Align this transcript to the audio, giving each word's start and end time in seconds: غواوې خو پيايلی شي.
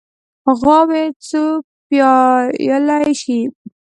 غواوې 0.59 1.03
خو 1.27 1.43
پيايلی 1.87 3.11
شي. 3.21 3.39